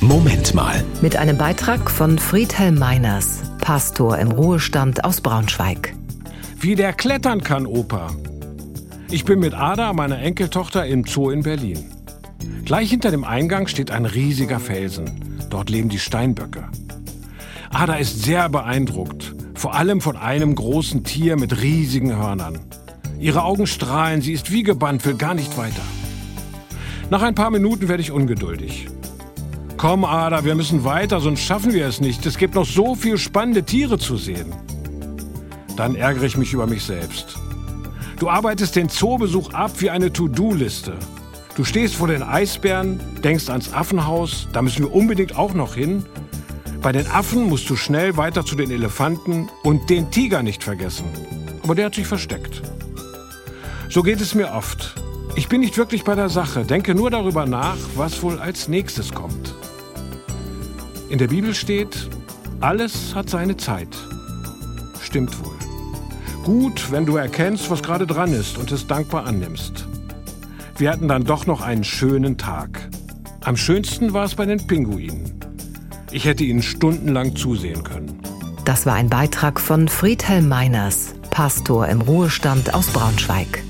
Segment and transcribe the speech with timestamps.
[0.00, 0.84] Moment mal.
[1.02, 5.92] Mit einem Beitrag von Friedhelm Meiners, Pastor im Ruhestand aus Braunschweig.
[6.60, 8.10] Wie der klettern kann, Opa.
[9.10, 11.90] Ich bin mit Ada, meiner Enkeltochter, im Zoo in Berlin.
[12.64, 15.40] Gleich hinter dem Eingang steht ein riesiger Felsen.
[15.50, 16.68] Dort leben die Steinböcke.
[17.70, 22.60] Ada ist sehr beeindruckt, vor allem von einem großen Tier mit riesigen Hörnern.
[23.18, 25.82] Ihre Augen strahlen, sie ist wie gebannt, will gar nicht weiter.
[27.10, 28.86] Nach ein paar Minuten werde ich ungeduldig.
[29.78, 32.26] Komm, Ada, wir müssen weiter, sonst schaffen wir es nicht.
[32.26, 34.52] Es gibt noch so viel spannende Tiere zu sehen.
[35.76, 37.36] Dann ärgere ich mich über mich selbst.
[38.18, 40.94] Du arbeitest den Zoobesuch ab wie eine To-Do-Liste.
[41.54, 46.04] Du stehst vor den Eisbären, denkst ans Affenhaus, da müssen wir unbedingt auch noch hin.
[46.82, 51.04] Bei den Affen musst du schnell weiter zu den Elefanten und den Tiger nicht vergessen.
[51.62, 52.62] Aber der hat sich versteckt.
[53.90, 54.96] So geht es mir oft.
[55.36, 59.12] Ich bin nicht wirklich bei der Sache, denke nur darüber nach, was wohl als nächstes
[59.12, 59.54] kommt.
[61.08, 62.08] In der Bibel steht,
[62.60, 63.88] alles hat seine Zeit.
[65.00, 65.56] Stimmt wohl.
[66.44, 69.86] Gut, wenn du erkennst, was gerade dran ist und es dankbar annimmst.
[70.76, 72.88] Wir hatten dann doch noch einen schönen Tag.
[73.40, 75.40] Am schönsten war es bei den Pinguinen.
[76.10, 78.18] Ich hätte ihnen stundenlang zusehen können.
[78.64, 83.62] Das war ein Beitrag von Friedhelm Meiners, Pastor im Ruhestand aus Braunschweig.